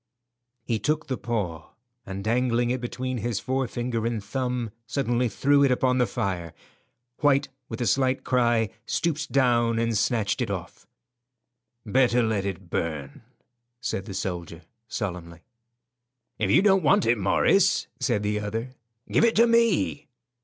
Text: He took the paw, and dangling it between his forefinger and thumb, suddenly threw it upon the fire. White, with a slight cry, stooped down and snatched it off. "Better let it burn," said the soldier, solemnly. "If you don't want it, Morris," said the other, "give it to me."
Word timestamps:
He 0.63 0.79
took 0.79 1.05
the 1.05 1.15
paw, 1.15 1.73
and 2.07 2.23
dangling 2.23 2.71
it 2.71 2.81
between 2.81 3.19
his 3.19 3.39
forefinger 3.39 4.03
and 4.07 4.23
thumb, 4.23 4.71
suddenly 4.87 5.29
threw 5.29 5.63
it 5.63 5.69
upon 5.69 5.99
the 5.99 6.07
fire. 6.07 6.55
White, 7.19 7.49
with 7.69 7.79
a 7.81 7.85
slight 7.85 8.23
cry, 8.23 8.71
stooped 8.87 9.31
down 9.31 9.77
and 9.77 9.95
snatched 9.95 10.41
it 10.41 10.49
off. 10.49 10.87
"Better 11.85 12.23
let 12.23 12.47
it 12.47 12.71
burn," 12.71 13.21
said 13.79 14.05
the 14.05 14.15
soldier, 14.15 14.63
solemnly. 14.87 15.41
"If 16.39 16.49
you 16.49 16.63
don't 16.63 16.81
want 16.81 17.05
it, 17.05 17.19
Morris," 17.19 17.85
said 17.99 18.23
the 18.23 18.39
other, 18.39 18.71
"give 19.11 19.23
it 19.23 19.35
to 19.35 19.45
me." 19.45 20.07